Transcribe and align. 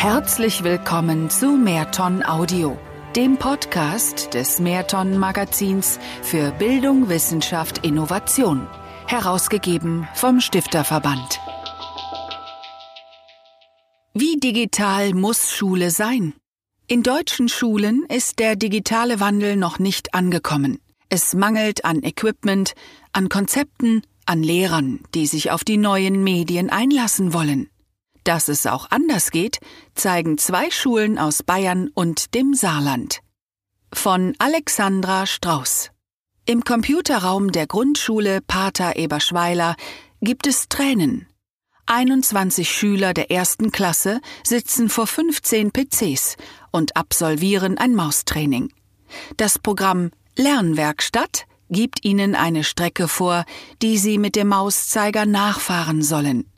Herzlich 0.00 0.64
willkommen 0.64 1.28
zu 1.28 1.58
Mehrton 1.58 2.24
Audio, 2.24 2.78
dem 3.16 3.36
Podcast 3.36 4.32
des 4.32 4.58
Mehrton 4.58 5.18
Magazins 5.18 5.98
für 6.22 6.52
Bildung, 6.52 7.10
Wissenschaft, 7.10 7.84
Innovation, 7.84 8.66
herausgegeben 9.06 10.08
vom 10.14 10.40
Stifterverband. 10.40 11.38
Wie 14.14 14.40
digital 14.40 15.12
muss 15.12 15.52
Schule 15.52 15.90
sein? 15.90 16.32
In 16.86 17.02
deutschen 17.02 17.50
Schulen 17.50 18.06
ist 18.08 18.38
der 18.38 18.56
digitale 18.56 19.20
Wandel 19.20 19.56
noch 19.56 19.78
nicht 19.78 20.14
angekommen. 20.14 20.80
Es 21.10 21.34
mangelt 21.34 21.84
an 21.84 22.02
Equipment, 22.02 22.72
an 23.12 23.28
Konzepten, 23.28 24.00
an 24.24 24.42
Lehrern, 24.42 25.00
die 25.14 25.26
sich 25.26 25.50
auf 25.50 25.62
die 25.62 25.76
neuen 25.76 26.24
Medien 26.24 26.70
einlassen 26.70 27.34
wollen. 27.34 27.68
Dass 28.24 28.48
es 28.48 28.66
auch 28.66 28.90
anders 28.90 29.30
geht, 29.30 29.58
zeigen 29.94 30.38
zwei 30.38 30.70
Schulen 30.70 31.18
aus 31.18 31.42
Bayern 31.42 31.90
und 31.94 32.34
dem 32.34 32.54
Saarland. 32.54 33.20
Von 33.92 34.34
Alexandra 34.38 35.26
Strauß. 35.26 35.90
Im 36.46 36.64
Computerraum 36.64 37.52
der 37.52 37.66
Grundschule 37.66 38.40
Pater 38.40 38.96
Eberschweiler 38.96 39.76
gibt 40.20 40.46
es 40.46 40.68
Tränen. 40.68 41.26
21 41.86 42.70
Schüler 42.70 43.14
der 43.14 43.30
ersten 43.30 43.72
Klasse 43.72 44.20
sitzen 44.44 44.88
vor 44.88 45.06
15 45.06 45.72
PCs 45.72 46.36
und 46.70 46.96
absolvieren 46.96 47.78
ein 47.78 47.94
Maustraining. 47.94 48.72
Das 49.36 49.58
Programm 49.58 50.10
Lernwerkstatt 50.36 51.46
gibt 51.68 52.04
ihnen 52.04 52.34
eine 52.34 52.64
Strecke 52.64 53.08
vor, 53.08 53.44
die 53.82 53.98
sie 53.98 54.18
mit 54.18 54.36
dem 54.36 54.48
Mauszeiger 54.48 55.26
nachfahren 55.26 56.02
sollen. 56.02 56.50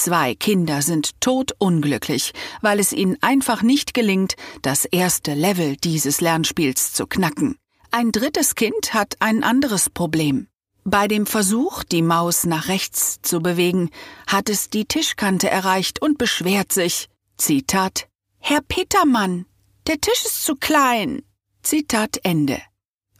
Zwei 0.00 0.36
Kinder 0.36 0.80
sind 0.80 1.20
todunglücklich, 1.20 2.32
weil 2.62 2.78
es 2.78 2.92
ihnen 2.92 3.18
einfach 3.20 3.62
nicht 3.62 3.94
gelingt, 3.94 4.36
das 4.62 4.84
erste 4.84 5.34
Level 5.34 5.74
dieses 5.74 6.20
Lernspiels 6.20 6.92
zu 6.92 7.08
knacken. 7.08 7.56
Ein 7.90 8.12
drittes 8.12 8.54
Kind 8.54 8.94
hat 8.94 9.16
ein 9.18 9.42
anderes 9.42 9.90
Problem. 9.90 10.46
Bei 10.84 11.08
dem 11.08 11.26
Versuch, 11.26 11.82
die 11.82 12.02
Maus 12.02 12.44
nach 12.44 12.68
rechts 12.68 13.18
zu 13.22 13.40
bewegen, 13.40 13.90
hat 14.28 14.48
es 14.48 14.70
die 14.70 14.84
Tischkante 14.84 15.50
erreicht 15.50 16.00
und 16.00 16.16
beschwert 16.16 16.70
sich. 16.72 17.08
Zitat 17.36 18.06
Herr 18.38 18.60
Petermann, 18.60 19.46
der 19.88 20.00
Tisch 20.00 20.24
ist 20.24 20.44
zu 20.44 20.54
klein. 20.54 21.22
Zitat 21.64 22.20
Ende. 22.22 22.62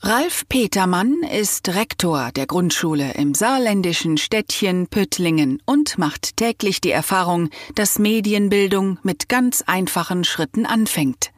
Ralf 0.00 0.44
Petermann 0.48 1.24
ist 1.24 1.68
Rektor 1.70 2.30
der 2.30 2.46
Grundschule 2.46 3.14
im 3.14 3.34
saarländischen 3.34 4.16
Städtchen 4.16 4.86
Püttlingen 4.86 5.60
und 5.66 5.98
macht 5.98 6.36
täglich 6.36 6.80
die 6.80 6.92
Erfahrung, 6.92 7.50
dass 7.74 7.98
Medienbildung 7.98 9.00
mit 9.02 9.28
ganz 9.28 9.62
einfachen 9.66 10.22
Schritten 10.22 10.66
anfängt. 10.66 11.32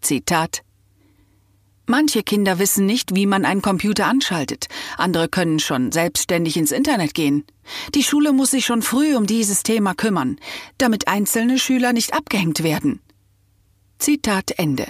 Zitat 0.00 0.62
Manche 1.84 2.22
Kinder 2.22 2.60
wissen 2.60 2.86
nicht, 2.86 3.16
wie 3.16 3.26
man 3.26 3.44
einen 3.44 3.60
Computer 3.60 4.06
anschaltet, 4.06 4.68
andere 4.96 5.28
können 5.28 5.58
schon 5.58 5.90
selbstständig 5.90 6.56
ins 6.56 6.70
Internet 6.70 7.12
gehen. 7.12 7.44
Die 7.96 8.04
Schule 8.04 8.32
muss 8.32 8.52
sich 8.52 8.64
schon 8.64 8.82
früh 8.82 9.16
um 9.16 9.26
dieses 9.26 9.64
Thema 9.64 9.94
kümmern, 9.94 10.38
damit 10.78 11.08
einzelne 11.08 11.58
Schüler 11.58 11.92
nicht 11.92 12.14
abgehängt 12.14 12.62
werden. 12.62 13.00
Zitat 13.98 14.52
Ende. 14.52 14.86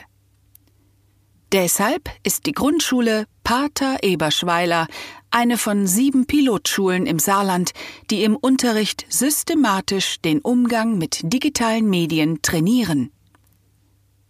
Deshalb 1.52 2.08
ist 2.22 2.46
die 2.46 2.52
Grundschule 2.52 3.26
Pater 3.42 3.98
Eberschweiler 4.02 4.86
eine 5.32 5.58
von 5.58 5.88
sieben 5.88 6.26
Pilotschulen 6.26 7.06
im 7.06 7.18
Saarland, 7.18 7.72
die 8.10 8.22
im 8.22 8.36
Unterricht 8.36 9.04
systematisch 9.08 10.20
den 10.20 10.40
Umgang 10.40 10.96
mit 10.96 11.20
digitalen 11.24 11.90
Medien 11.90 12.40
trainieren. 12.42 13.10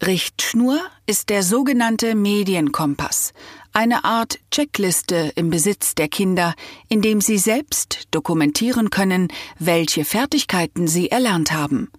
Richtschnur 0.03 0.81
ist 1.05 1.29
der 1.29 1.43
sogenannte 1.43 2.15
Medienkompass, 2.15 3.35
eine 3.75 4.05
Art 4.05 4.39
Checkliste 4.51 5.33
im 5.37 5.51
Besitz 5.51 5.95
der 5.95 6.09
Kinder, 6.09 6.55
in 6.89 7.03
dem 7.03 7.21
sie 7.21 7.37
selbst 7.37 8.05
dokumentieren 8.11 8.89
können, 8.89 9.29
welche 9.59 10.07
Fertigkeiten 10.07 10.89
sie 10.89 11.11
erlernt 11.11 11.53
haben. 11.53 11.91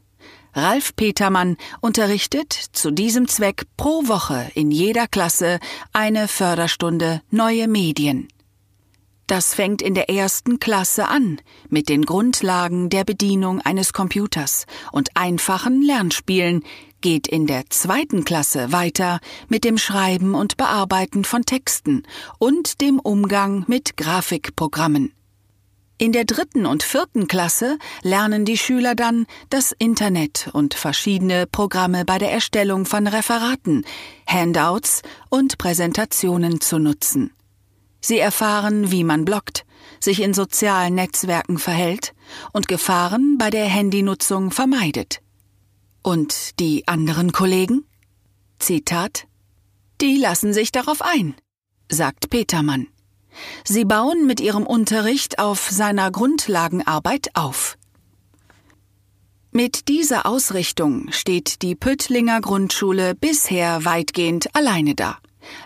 Ralf 0.53 0.95
Petermann 0.95 1.57
unterrichtet 1.79 2.51
zu 2.53 2.91
diesem 2.91 3.28
Zweck 3.28 3.63
pro 3.78 4.07
Woche 4.07 4.51
in 4.53 4.72
jeder 4.72 5.07
Klasse 5.07 5.59
eine 5.94 6.28
Förderstunde 6.28 7.22
Neue 7.29 7.67
Medien. 7.67 8.28
Das 9.28 9.53
fängt 9.53 9.81
in 9.81 9.94
der 9.94 10.09
ersten 10.09 10.59
Klasse 10.59 11.07
an 11.07 11.40
mit 11.69 11.88
den 11.88 12.03
Grundlagen 12.03 12.90
der 12.90 13.06
Bedienung 13.06 13.61
eines 13.61 13.94
Computers 13.94 14.66
und 14.91 15.16
einfachen 15.16 15.81
Lernspielen, 15.81 16.66
geht 17.00 17.28
in 17.28 17.47
der 17.47 17.69
zweiten 17.69 18.25
Klasse 18.25 18.73
weiter 18.73 19.22
mit 19.47 19.63
dem 19.63 19.78
Schreiben 19.78 20.35
und 20.35 20.57
Bearbeiten 20.57 21.23
von 21.23 21.45
Texten 21.45 22.03
und 22.40 22.81
dem 22.81 23.00
Umgang 23.00 23.63
mit 23.67 23.95
Grafikprogrammen. 23.95 25.13
In 26.01 26.13
der 26.13 26.25
dritten 26.25 26.66
und 26.66 26.81
vierten 26.81 27.28
Klasse 27.28 27.78
lernen 28.01 28.44
die 28.44 28.57
Schüler 28.57 28.95
dann 28.95 29.28
das 29.51 29.72
Internet 29.72 30.50
und 30.51 30.73
verschiedene 30.73 31.45
Programme 31.45 32.06
bei 32.06 32.17
der 32.17 32.31
Erstellung 32.31 32.88
von 32.88 33.06
Referaten, 33.06 33.85
Handouts 34.25 35.03
und 35.29 35.59
Präsentationen 35.59 36.59
zu 36.59 36.79
nutzen. 36.79 37.31
Sie 38.00 38.17
erfahren, 38.17 38.90
wie 38.90 39.03
man 39.03 39.25
bloggt, 39.25 39.63
sich 40.00 40.23
in 40.23 40.34
sozialen 40.34 40.95
Netzwerken 40.95 41.59
verhält 41.59 42.16
und 42.51 42.67
Gefahren 42.67 43.38
bei 43.38 43.51
der 43.51 43.66
Handynutzung 43.66 44.50
vermeidet. 44.50 45.22
Und 46.01 46.59
die 46.59 46.88
anderen 46.88 47.31
Kollegen? 47.31 47.85
Zitat 48.57 49.28
Die 50.01 50.17
lassen 50.17 50.51
sich 50.51 50.72
darauf 50.72 51.03
ein, 51.03 51.35
sagt 51.90 52.31
Petermann. 52.31 52.88
Sie 53.64 53.86
bauen 53.86 54.25
mit 54.25 54.40
ihrem 54.40 54.66
Unterricht 54.66 55.40
auf 55.40 55.69
seiner 55.69 56.12
Grundlagenarbeit 56.12 57.30
auf. 57.34 57.78
Mit 59.52 59.90
dieser 59.90 60.25
Ausrichtung 60.25 61.12
steht 61.12 61.62
die 61.62 61.75
Püttlinger 61.75 62.40
Grundschule 62.40 63.16
bisher 63.16 63.84
weitgehend 63.84 64.56
alleine 64.56 64.96
da. 64.96 65.18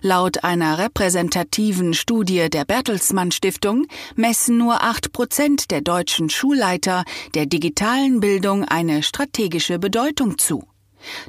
Laut 0.02 0.44
einer 0.44 0.80
repräsentativen 0.80 1.94
Studie 1.94 2.50
der 2.50 2.66
Bertelsmann 2.66 3.32
Stiftung 3.32 3.86
messen 4.16 4.58
nur 4.58 4.82
acht 4.82 5.12
Prozent 5.12 5.70
der 5.72 5.82
deutschen 5.82 6.30
Schulleiter 6.30 7.04
der 7.34 7.46
digitalen 7.46 8.20
Bildung 8.20 8.64
eine 8.64 9.04
strategische 9.04 9.78
Bedeutung 9.78 10.38
zu. 10.38 10.68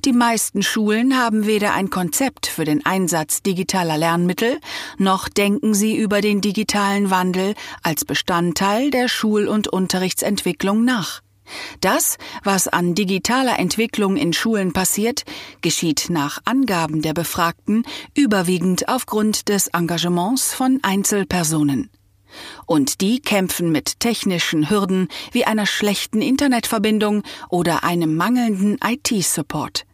Die 0.05 0.13
meisten 0.13 0.63
Schulen 0.63 1.19
haben 1.19 1.47
weder 1.47 1.75
ein 1.75 1.91
Konzept 1.91 2.47
für 2.47 2.65
den 2.65 2.85
Einsatz 2.87 3.43
digitaler 3.43 3.99
Lernmittel, 3.99 4.61
noch 4.99 5.29
denken 5.29 5.75
sie 5.75 5.97
über 5.97 6.21
den 6.21 6.41
digitalen 6.41 7.11
Wandel 7.11 7.55
als 7.83 8.05
Bestandteil 8.05 8.91
der 8.91 9.09
Schul- 9.09 9.49
und 9.49 9.69
Unterrichtsentwicklung 9.69 10.85
nach. 10.85 11.21
Das, 11.81 12.19
was 12.43 12.69
an 12.69 12.95
digitaler 12.95 13.59
Entwicklung 13.59 14.17
in 14.17 14.33
Schulen 14.33 14.73
passiert, 14.73 15.25
geschieht 15.61 16.07
nach 16.09 16.41
Angaben 16.45 17.03
der 17.03 17.15
Befragten 17.15 17.85
überwiegend 18.15 18.89
aufgrund 18.89 19.49
des 19.49 19.69
Engagements 19.69 20.53
von 20.55 20.81
Einzelpersonen. 20.83 21.91
Und 22.67 23.01
die 23.01 23.21
kämpfen 23.21 23.73
mit 23.73 24.01
technischen 24.01 24.71
Hürden 24.71 25.09
wie 25.33 25.45
einer 25.45 25.67
schlechten 25.67 26.21
Internetverbindung 26.21 27.23
oder 27.49 27.85
einem 27.85 28.17
mangelnden 28.17 28.79
IT-Support. 28.85 29.85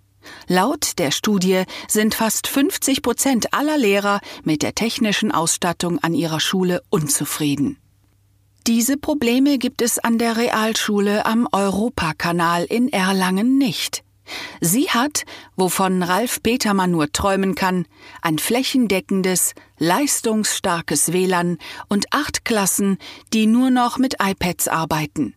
Laut 0.47 0.99
der 0.99 1.11
Studie 1.11 1.65
sind 1.89 2.15
fast 2.15 2.47
50 2.47 3.03
Prozent 3.03 3.55
aller 3.55 3.79
Lehrer 3.79 4.21
mit 4.45 4.63
der 4.63 4.75
technischen 4.75 5.33
Ausstattung 5.33 5.99
an 5.99 6.15
ihrer 6.15 6.41
Schule 6.41 6.83
unzufrieden. 6.91 7.79
Diese 8.67 8.97
Probleme 8.97 9.59
gibt 9.59 9.83
es 9.83 9.99
an 9.99 10.19
der 10.19 10.37
Realschule 10.37 11.27
am 11.27 11.49
Europakanal 11.51 12.65
in 12.65 12.93
Erlangen 12.93 13.59
nicht. 13.59 14.05
Sie 14.61 14.91
hat, 14.91 15.25
wovon 15.57 16.03
Ralf 16.03 16.43
Petermann 16.43 16.91
nur 16.91 17.13
träumen 17.13 17.55
kann, 17.55 17.87
ein 18.21 18.39
flächendeckendes, 18.39 19.55
leistungsstarkes 19.79 21.13
WLAN 21.13 21.59
und 21.89 22.07
acht 22.13 22.45
Klassen, 22.45 22.99
die 23.33 23.47
nur 23.47 23.71
noch 23.71 23.99
mit 23.99 24.17
iPads 24.21 24.69
arbeiten. 24.69 25.35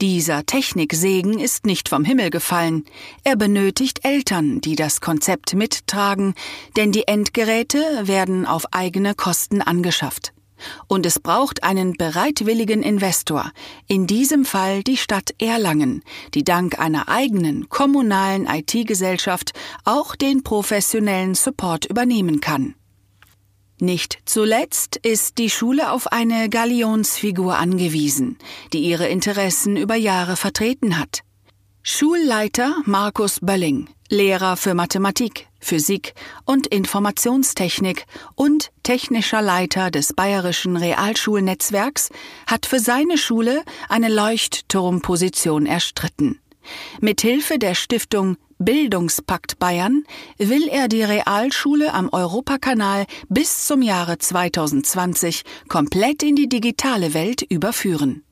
Dieser 0.00 0.44
Techniksegen 0.44 1.38
ist 1.38 1.64
nicht 1.64 1.88
vom 1.88 2.04
Himmel 2.04 2.28
gefallen. 2.28 2.84
Er 3.22 3.36
benötigt 3.36 4.04
Eltern, 4.04 4.60
die 4.60 4.76
das 4.76 5.00
Konzept 5.00 5.54
mittragen, 5.54 6.34
denn 6.76 6.92
die 6.92 7.08
Endgeräte 7.08 7.78
werden 8.02 8.44
auf 8.44 8.66
eigene 8.72 9.14
Kosten 9.14 9.62
angeschafft. 9.62 10.33
Und 10.86 11.06
es 11.06 11.18
braucht 11.18 11.62
einen 11.62 11.94
bereitwilligen 11.94 12.82
Investor, 12.82 13.50
in 13.86 14.06
diesem 14.06 14.44
Fall 14.44 14.82
die 14.82 14.96
Stadt 14.96 15.34
Erlangen, 15.38 16.02
die 16.34 16.44
dank 16.44 16.78
einer 16.78 17.08
eigenen 17.08 17.68
kommunalen 17.68 18.46
IT-Gesellschaft 18.46 19.52
auch 19.84 20.16
den 20.16 20.42
professionellen 20.42 21.34
Support 21.34 21.86
übernehmen 21.86 22.40
kann. 22.40 22.74
Nicht 23.80 24.18
zuletzt 24.24 24.96
ist 24.96 25.38
die 25.38 25.50
Schule 25.50 25.90
auf 25.90 26.12
eine 26.12 26.48
Galionsfigur 26.48 27.56
angewiesen, 27.56 28.38
die 28.72 28.78
ihre 28.78 29.08
Interessen 29.08 29.76
über 29.76 29.96
Jahre 29.96 30.36
vertreten 30.36 30.98
hat. 30.98 31.22
Schulleiter 31.82 32.76
Markus 32.86 33.40
Bölling, 33.42 33.90
Lehrer 34.14 34.56
für 34.56 34.74
Mathematik, 34.74 35.48
Physik 35.58 36.14
und 36.44 36.68
Informationstechnik 36.68 38.06
und 38.36 38.70
technischer 38.84 39.42
Leiter 39.42 39.90
des 39.90 40.12
Bayerischen 40.12 40.76
Realschulnetzwerks, 40.76 42.10
hat 42.46 42.64
für 42.64 42.78
seine 42.78 43.18
Schule 43.18 43.62
eine 43.88 44.08
Leuchtturmposition 44.08 45.66
erstritten. 45.66 46.40
Mithilfe 47.00 47.58
der 47.58 47.74
Stiftung 47.74 48.36
Bildungspakt 48.58 49.58
Bayern 49.58 50.04
will 50.38 50.68
er 50.68 50.88
die 50.88 51.02
Realschule 51.02 51.92
am 51.92 52.08
Europakanal 52.10 53.06
bis 53.28 53.66
zum 53.66 53.82
Jahre 53.82 54.18
2020 54.18 55.42
komplett 55.68 56.22
in 56.22 56.36
die 56.36 56.48
digitale 56.48 57.14
Welt 57.14 57.42
überführen. 57.42 58.23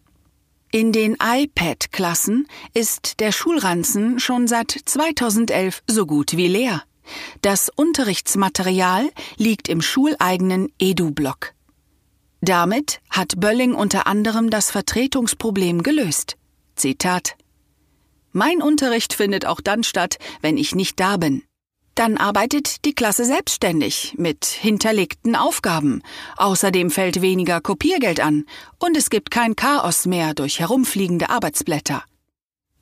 In 0.74 0.90
den 0.90 1.18
iPad-Klassen 1.22 2.48
ist 2.72 3.20
der 3.20 3.30
Schulranzen 3.30 4.18
schon 4.18 4.48
seit 4.48 4.70
2011 4.70 5.82
so 5.86 6.06
gut 6.06 6.34
wie 6.34 6.48
leer. 6.48 6.82
Das 7.42 7.68
Unterrichtsmaterial 7.68 9.10
liegt 9.36 9.68
im 9.68 9.82
schuleigenen 9.82 10.72
Edu-Block. 10.78 11.52
Damit 12.40 13.02
hat 13.10 13.38
Bölling 13.38 13.74
unter 13.74 14.06
anderem 14.06 14.48
das 14.48 14.70
Vertretungsproblem 14.70 15.82
gelöst. 15.82 16.38
Zitat 16.74 17.36
Mein 18.32 18.62
Unterricht 18.62 19.12
findet 19.12 19.44
auch 19.44 19.60
dann 19.60 19.84
statt, 19.84 20.18
wenn 20.40 20.56
ich 20.56 20.74
nicht 20.74 20.98
da 20.98 21.18
bin. 21.18 21.42
Dann 21.94 22.16
arbeitet 22.16 22.84
die 22.84 22.94
Klasse 22.94 23.24
selbstständig 23.24 24.14
mit 24.16 24.46
hinterlegten 24.46 25.36
Aufgaben. 25.36 26.02
Außerdem 26.36 26.90
fällt 26.90 27.20
weniger 27.20 27.60
Kopiergeld 27.60 28.20
an 28.20 28.46
und 28.78 28.96
es 28.96 29.10
gibt 29.10 29.30
kein 29.30 29.56
Chaos 29.56 30.06
mehr 30.06 30.32
durch 30.34 30.60
herumfliegende 30.60 31.28
Arbeitsblätter. 31.28 32.02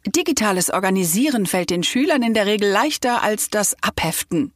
Digitales 0.07 0.71
Organisieren 0.71 1.47
fällt 1.47 1.71
den 1.71 1.83
Schülern 1.83 2.23
in 2.23 2.35
der 2.35 2.47
Regel 2.47 2.71
leichter 2.71 3.23
als 3.23 3.51
das 3.51 3.77
Abheften, 3.83 4.53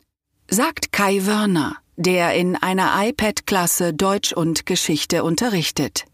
sagt 0.49 0.91
Kai 0.93 1.27
Wörner, 1.27 1.77
der 1.97 2.35
in 2.35 2.57
einer 2.57 2.93
iPad-Klasse 2.97 3.93
Deutsch 3.93 4.33
und 4.33 4.67
Geschichte 4.67 5.23
unterrichtet. 5.23 6.07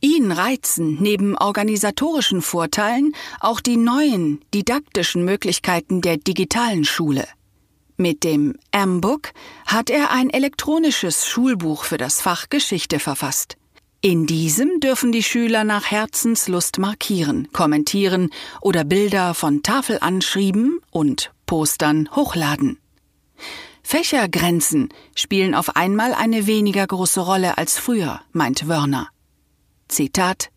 Ihn 0.00 0.30
reizen 0.30 0.98
neben 1.00 1.36
organisatorischen 1.36 2.40
Vorteilen 2.40 3.14
auch 3.40 3.60
die 3.60 3.76
neuen 3.76 4.40
didaktischen 4.54 5.24
Möglichkeiten 5.24 6.00
der 6.00 6.16
digitalen 6.16 6.84
Schule. 6.84 7.26
Mit 7.96 8.22
dem 8.22 8.54
M-Book 8.70 9.32
hat 9.66 9.90
er 9.90 10.12
ein 10.12 10.30
elektronisches 10.30 11.26
Schulbuch 11.26 11.82
für 11.82 11.96
das 11.96 12.20
Fach 12.20 12.48
Geschichte 12.48 13.00
verfasst. 13.00 13.56
In 14.00 14.26
diesem 14.26 14.78
dürfen 14.78 15.10
die 15.10 15.24
Schüler 15.24 15.64
nach 15.64 15.90
Herzenslust 15.90 16.78
markieren, 16.78 17.48
kommentieren 17.52 18.30
oder 18.60 18.84
Bilder 18.84 19.34
von 19.34 19.64
Tafelanschrieben 19.64 20.78
und 20.92 21.32
Postern 21.46 22.08
hochladen. 22.14 22.78
Fächergrenzen 23.82 24.90
spielen 25.16 25.56
auf 25.56 25.74
einmal 25.74 26.14
eine 26.14 26.46
weniger 26.46 26.86
große 26.86 27.20
Rolle 27.20 27.58
als 27.58 27.76
früher, 27.76 28.20
meint 28.30 28.68
Wörner. 28.68 29.08
Zitat 29.88 30.50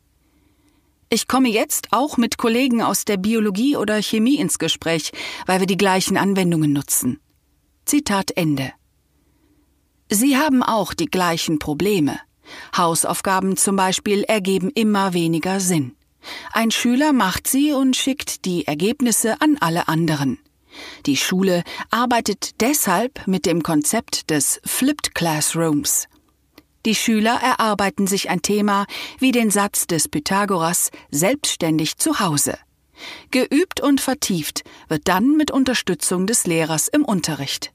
Ich 1.10 1.28
komme 1.28 1.50
jetzt 1.50 1.88
auch 1.92 2.18
mit 2.18 2.38
Kollegen 2.38 2.82
aus 2.82 3.06
der 3.06 3.18
Biologie 3.18 3.78
oder 3.78 4.02
Chemie 4.02 4.36
ins 4.36 4.60
Gespräch, 4.60 5.12
weil 5.46 5.60
wir 5.60 5.68
die 5.68 5.78
gleichen 5.78 6.18
Anwendungen 6.18 6.74
nutzen. 6.74 7.20
Zitat 7.86 8.32
Ende. 8.36 8.74
Sie 10.10 10.38
haben 10.38 10.62
auch 10.62 10.94
die 10.94 11.06
gleichen 11.06 11.60
Probleme. 11.60 12.20
Hausaufgaben 12.76 13.56
zum 13.56 13.78
Beispiel 13.78 14.24
ergeben 14.24 14.70
immer 14.70 15.14
weniger 15.14 15.62
Sinn. 15.62 15.96
Ein 16.52 16.70
Schüler 16.70 17.14
macht 17.14 17.48
sie 17.48 17.72
und 17.72 17.96
schickt 17.96 18.46
die 18.46 18.68
Ergebnisse 18.68 19.40
an 19.42 19.58
alle 19.60 19.88
anderen. 19.88 20.40
Die 21.06 21.18
Schule 21.18 21.64
arbeitet 21.90 22.62
deshalb 22.62 23.26
mit 23.28 23.46
dem 23.46 23.64
Konzept 23.64 24.30
des 24.30 24.62
Flipped 24.66 25.16
Classrooms. 25.16 26.08
Die 26.86 26.96
Schüler 26.96 27.40
erarbeiten 27.42 28.08
sich 28.08 28.30
ein 28.30 28.42
Thema 28.42 28.86
wie 29.20 29.32
den 29.32 29.52
Satz 29.52 29.88
des 29.88 30.08
Pythagoras 30.08 30.90
selbstständig 31.12 31.98
zu 31.98 32.20
Hause. 32.20 32.58
Geübt 33.32 33.82
und 33.82 34.02
vertieft 34.02 34.64
wird 34.88 35.08
dann 35.08 35.38
mit 35.38 35.52
Unterstützung 35.52 36.28
des 36.28 36.46
Lehrers 36.48 36.88
im 36.88 37.04
Unterricht. 37.06 37.72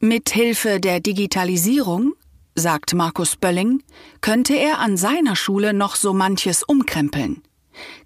Mit 0.00 0.30
Hilfe 0.30 0.80
der 0.80 1.00
Digitalisierung, 1.00 2.14
sagt 2.54 2.94
Markus 2.94 3.36
Bölling, 3.36 3.82
könnte 4.20 4.54
er 4.54 4.78
an 4.78 4.96
seiner 4.96 5.36
Schule 5.36 5.72
noch 5.72 5.96
so 5.96 6.12
manches 6.12 6.62
umkrempeln. 6.62 7.42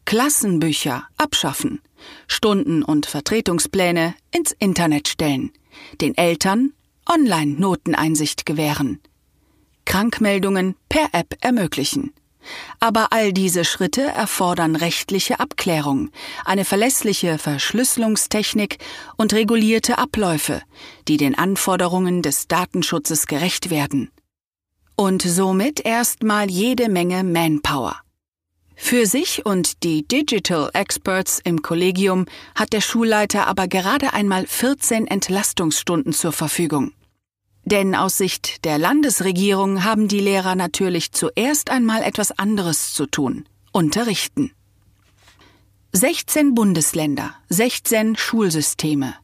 Klassenbücher 0.04 1.04
abschaffen, 1.16 1.80
Stunden- 2.26 2.82
und 2.82 3.06
Vertretungspläne 3.06 4.14
ins 4.32 4.52
Internet 4.52 5.08
stellen, 5.08 5.52
den 6.00 6.16
Eltern 6.16 6.72
Online-Noteneinsicht 7.08 8.46
gewähren, 8.46 9.00
Krankmeldungen 9.90 10.76
per 10.88 11.08
App 11.10 11.36
ermöglichen. 11.40 12.12
Aber 12.78 13.08
all 13.10 13.32
diese 13.32 13.64
Schritte 13.64 14.02
erfordern 14.02 14.76
rechtliche 14.76 15.40
Abklärung, 15.40 16.10
eine 16.44 16.64
verlässliche 16.64 17.38
Verschlüsselungstechnik 17.38 18.78
und 19.16 19.32
regulierte 19.32 19.98
Abläufe, 19.98 20.62
die 21.08 21.16
den 21.16 21.36
Anforderungen 21.36 22.22
des 22.22 22.46
Datenschutzes 22.46 23.26
gerecht 23.26 23.70
werden. 23.70 24.12
Und 24.94 25.22
somit 25.22 25.84
erstmal 25.84 26.48
jede 26.48 26.88
Menge 26.88 27.24
Manpower. 27.24 27.96
Für 28.76 29.06
sich 29.06 29.44
und 29.44 29.82
die 29.82 30.06
Digital 30.06 30.70
Experts 30.72 31.40
im 31.42 31.62
Kollegium 31.62 32.26
hat 32.54 32.72
der 32.72 32.80
Schulleiter 32.80 33.48
aber 33.48 33.66
gerade 33.66 34.12
einmal 34.12 34.46
14 34.46 35.08
Entlastungsstunden 35.08 36.12
zur 36.12 36.30
Verfügung. 36.30 36.92
Denn 37.70 37.94
aus 37.94 38.18
Sicht 38.18 38.64
der 38.64 38.78
Landesregierung 38.78 39.84
haben 39.84 40.08
die 40.08 40.18
Lehrer 40.18 40.56
natürlich 40.56 41.12
zuerst 41.12 41.70
einmal 41.70 42.02
etwas 42.02 42.32
anderes 42.32 42.94
zu 42.94 43.06
tun. 43.06 43.44
Unterrichten. 43.70 44.50
16 45.92 46.54
Bundesländer, 46.54 47.32
16 47.48 48.16
Schulsysteme. 48.16 49.14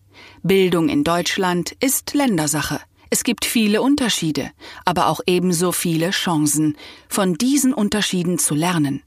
Bildung 0.45 0.89
in 0.89 1.03
Deutschland 1.03 1.73
ist 1.81 2.15
Ländersache. 2.15 2.81
Es 3.11 3.25
gibt 3.25 3.45
viele 3.45 3.83
Unterschiede, 3.83 4.53
aber 4.85 5.09
auch 5.09 5.21
ebenso 5.27 5.73
viele 5.73 6.11
Chancen, 6.11 6.77
von 7.09 7.35
diesen 7.35 7.75
Unterschieden 7.75 8.39
zu 8.39 8.55
lernen. 8.55 9.03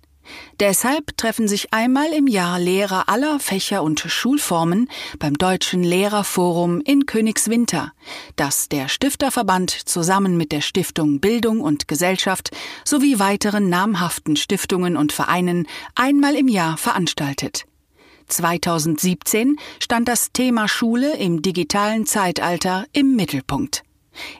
Deshalb 0.59 1.15
treffen 1.17 1.47
sich 1.47 1.73
einmal 1.73 2.11
im 2.11 2.27
Jahr 2.27 2.59
Lehrer 2.59 3.07
aller 3.07 3.39
Fächer 3.39 3.83
und 3.83 3.99
Schulformen 3.99 4.89
beim 5.17 5.37
Deutschen 5.37 5.83
Lehrerforum 5.83 6.81
in 6.81 7.05
Königswinter, 7.05 7.93
das 8.35 8.69
der 8.69 8.89
Stifterverband 8.89 9.71
zusammen 9.71 10.37
mit 10.37 10.51
der 10.51 10.61
Stiftung 10.61 11.19
Bildung 11.19 11.61
und 11.61 11.87
Gesellschaft 11.87 12.51
sowie 12.83 13.19
weiteren 13.19 13.69
namhaften 13.69 14.35
Stiftungen 14.35 14.97
und 14.97 15.13
Vereinen 15.13 15.67
einmal 15.95 16.35
im 16.35 16.47
Jahr 16.47 16.77
veranstaltet. 16.77 17.65
2017 18.27 19.57
stand 19.79 20.07
das 20.07 20.31
Thema 20.31 20.67
Schule 20.67 21.17
im 21.17 21.41
digitalen 21.41 22.05
Zeitalter 22.05 22.85
im 22.93 23.15
Mittelpunkt. 23.15 23.83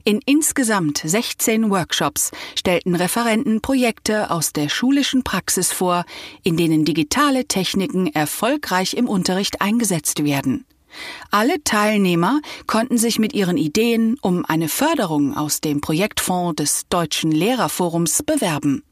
In 0.04 0.20
insgesamt 0.26 1.02
16 1.04 1.70
Workshops 1.70 2.32
stellten 2.56 2.96
Referenten 2.96 3.62
Projekte 3.62 4.32
aus 4.32 4.54
der 4.54 4.70
schulischen 4.70 5.24
Praxis 5.24 5.72
vor, 5.72 6.06
in 6.44 6.58
denen 6.58 6.86
digitale 6.86 7.46
Techniken 7.46 8.08
erfolgreich 8.08 8.94
im 8.94 9.08
Unterricht 9.08 9.62
eingesetzt 9.62 10.24
werden. 10.24 10.66
Alle 11.32 11.64
Teilnehmer 11.64 12.42
konnten 12.66 12.98
sich 12.98 13.20
mit 13.20 13.34
ihren 13.34 13.58
Ideen 13.58 14.18
um 14.22 14.46
eine 14.46 14.70
Förderung 14.70 15.36
aus 15.38 15.62
dem 15.62 15.82
Projektfonds 15.82 16.56
des 16.56 16.88
Deutschen 16.90 17.32
Lehrerforums 17.32 18.24
bewerben. 18.24 18.84